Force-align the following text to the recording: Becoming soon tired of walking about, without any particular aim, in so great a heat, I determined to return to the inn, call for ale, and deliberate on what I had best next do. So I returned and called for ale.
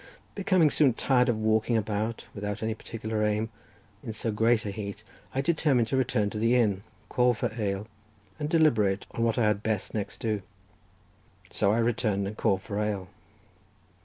Becoming 0.33 0.71
soon 0.71 0.95
tired 0.95 1.29
of 1.29 1.37
walking 1.37 1.77
about, 1.77 2.25
without 2.33 2.63
any 2.63 2.73
particular 2.73 3.23
aim, 3.23 3.49
in 4.03 4.13
so 4.13 4.31
great 4.31 4.65
a 4.65 4.71
heat, 4.71 5.03
I 5.35 5.41
determined 5.41 5.89
to 5.89 5.95
return 5.95 6.31
to 6.31 6.39
the 6.39 6.55
inn, 6.55 6.81
call 7.07 7.35
for 7.35 7.53
ale, 7.61 7.85
and 8.39 8.49
deliberate 8.49 9.05
on 9.11 9.23
what 9.23 9.37
I 9.37 9.43
had 9.43 9.61
best 9.61 9.93
next 9.93 10.17
do. 10.19 10.41
So 11.51 11.71
I 11.71 11.77
returned 11.77 12.25
and 12.25 12.35
called 12.35 12.63
for 12.63 12.79
ale. 12.79 13.09